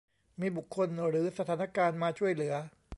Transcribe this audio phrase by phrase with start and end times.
[0.39, 2.53] มีบุคคลหรือสถานการณ์มาช่วยเหลือ